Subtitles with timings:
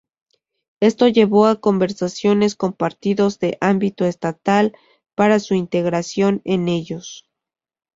[0.79, 4.73] Esto llevó a conversaciones con partidos de ámbito estatal
[5.13, 7.29] para su integración en ellos.